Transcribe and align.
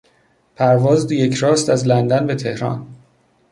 پرواز 0.55 1.11
یک 1.11 1.33
راست 1.33 1.69
از 1.69 1.87
لندن 1.87 2.27
به 2.27 2.35
تهران 2.35 2.87